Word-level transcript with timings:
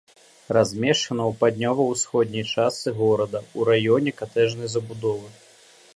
Размешчана 0.55 1.23
ў 1.31 1.35
паўднёва-ўсходняй 1.43 2.45
частцы 2.53 2.95
горада 3.03 3.39
ў 3.57 3.69
раёне 3.73 4.11
катэджнай 4.23 4.75
забудовы. 4.79 5.29